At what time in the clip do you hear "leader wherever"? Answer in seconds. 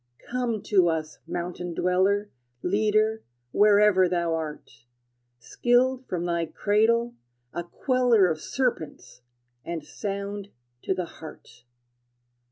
2.63-4.09